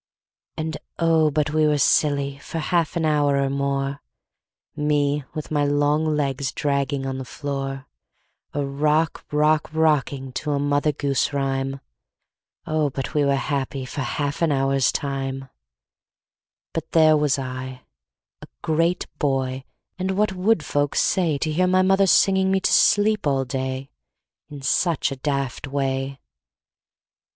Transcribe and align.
And, 0.57 0.77
oh, 0.97 1.29
but 1.29 1.51
we 1.51 1.67
were 1.67 1.77
silly 1.77 2.39
For 2.39 2.57
half 2.57 2.95
an 2.95 3.05
hour 3.05 3.35
or 3.37 3.51
more, 3.51 4.01
Me 4.75 5.23
with 5.35 5.51
my 5.51 5.63
long 5.63 6.15
legs 6.15 6.51
Dragging 6.51 7.05
on 7.05 7.19
the 7.19 7.23
floor, 7.23 7.85
A 8.55 8.65
rock 8.65 9.23
rock 9.31 9.69
rocking 9.71 10.31
To 10.33 10.53
a 10.53 10.59
mother 10.59 10.91
goose 10.91 11.31
rhyme! 11.33 11.81
Oh, 12.65 12.89
but 12.89 13.13
we 13.13 13.23
were 13.23 13.35
happy 13.35 13.85
For 13.85 14.01
half 14.01 14.41
an 14.41 14.51
hour's 14.51 14.91
time! 14.91 15.49
But 16.73 16.93
there 16.93 17.15
was 17.15 17.37
I, 17.37 17.81
a 18.41 18.47
great 18.63 19.05
boy, 19.19 19.65
And 19.99 20.17
what 20.17 20.33
would 20.33 20.65
folks 20.65 20.99
say 20.99 21.37
To 21.37 21.51
hear 21.51 21.67
my 21.67 21.83
mother 21.83 22.07
singing 22.07 22.49
me 22.49 22.59
To 22.61 22.73
sleep 22.73 23.27
all 23.27 23.45
day, 23.45 23.91
In 24.49 24.63
such 24.63 25.11
a 25.11 25.15
daft 25.15 25.67
way? 25.67 26.17